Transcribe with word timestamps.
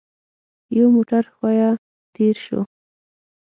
يو 0.77 0.85
موټر 0.95 1.23
ښويه 1.33 1.69
تېر 2.15 2.35
شو. 2.45 2.59